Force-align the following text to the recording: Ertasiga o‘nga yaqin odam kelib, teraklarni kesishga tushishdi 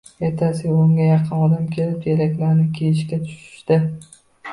Ertasiga 0.27 0.77
o‘nga 0.83 1.03
yaqin 1.09 1.43
odam 1.47 1.67
kelib, 1.75 1.99
teraklarni 2.05 2.65
kesishga 2.79 3.21
tushishdi 3.27 3.79